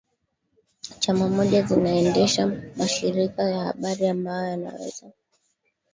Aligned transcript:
Chama 0.99 1.27
moja 1.29 1.61
zinaendesha 1.61 2.45
mashirika 2.77 3.43
ya 3.43 3.59
habari 3.63 4.07
ambayo 4.07 4.47
yanaweza 4.49 5.11